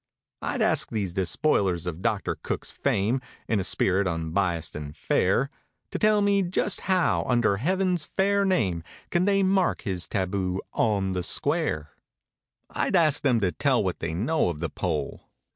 [0.41, 5.51] I'd ask these despoilers of Doctor Cook's fame (In a spirit unbiased and fair).
[5.91, 8.81] To tell me just how, under heaven's fair name.
[9.11, 11.91] Can they mark his taboo "on the square."
[12.71, 15.29] I'd ask them to tell what they know of the pole.